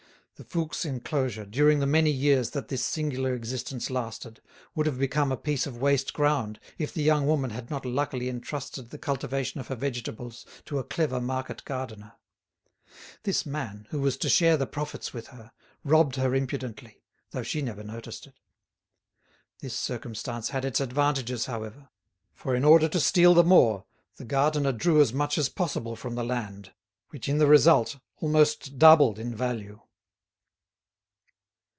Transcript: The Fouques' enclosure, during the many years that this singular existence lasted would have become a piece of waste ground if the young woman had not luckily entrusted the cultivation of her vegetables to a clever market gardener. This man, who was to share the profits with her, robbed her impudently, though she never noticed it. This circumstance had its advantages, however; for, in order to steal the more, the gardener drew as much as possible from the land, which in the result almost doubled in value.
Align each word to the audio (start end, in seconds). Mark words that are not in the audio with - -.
The 0.37 0.47
Fouques' 0.47 0.85
enclosure, 0.85 1.45
during 1.45 1.77
the 1.77 1.85
many 1.85 2.09
years 2.09 2.49
that 2.49 2.67
this 2.67 2.83
singular 2.83 3.35
existence 3.35 3.91
lasted 3.91 4.41
would 4.73 4.87
have 4.87 4.97
become 4.97 5.31
a 5.31 5.37
piece 5.37 5.67
of 5.67 5.77
waste 5.77 6.13
ground 6.13 6.59
if 6.79 6.91
the 6.91 7.03
young 7.03 7.27
woman 7.27 7.51
had 7.51 7.69
not 7.69 7.85
luckily 7.85 8.27
entrusted 8.27 8.89
the 8.89 8.97
cultivation 8.97 9.59
of 9.59 9.67
her 9.67 9.75
vegetables 9.75 10.43
to 10.65 10.79
a 10.79 10.83
clever 10.83 11.21
market 11.21 11.63
gardener. 11.63 12.13
This 13.21 13.45
man, 13.45 13.85
who 13.91 14.01
was 14.01 14.17
to 14.17 14.29
share 14.29 14.57
the 14.57 14.65
profits 14.65 15.13
with 15.13 15.27
her, 15.27 15.51
robbed 15.83 16.15
her 16.15 16.33
impudently, 16.33 17.03
though 17.29 17.43
she 17.43 17.61
never 17.61 17.83
noticed 17.83 18.25
it. 18.25 18.33
This 19.59 19.75
circumstance 19.75 20.49
had 20.49 20.65
its 20.65 20.79
advantages, 20.81 21.45
however; 21.45 21.89
for, 22.33 22.55
in 22.55 22.65
order 22.65 22.89
to 22.89 22.99
steal 22.99 23.35
the 23.35 23.43
more, 23.43 23.85
the 24.15 24.25
gardener 24.25 24.71
drew 24.71 25.01
as 25.01 25.13
much 25.13 25.37
as 25.37 25.49
possible 25.49 25.95
from 25.95 26.15
the 26.15 26.25
land, 26.25 26.71
which 27.11 27.29
in 27.29 27.37
the 27.37 27.45
result 27.45 27.97
almost 28.17 28.79
doubled 28.79 29.19
in 29.19 29.35
value. 29.35 29.79